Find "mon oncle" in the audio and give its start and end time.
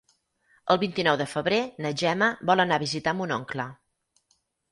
3.19-3.67